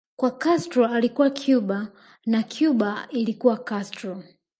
Kwao 0.15 0.31
Castro 0.37 0.85
alikuwa 0.87 1.29
Cuba 1.31 1.91
na 2.25 2.43
Cuba 2.43 3.07
ilikuwa 3.11 3.57
Castro 3.57 4.23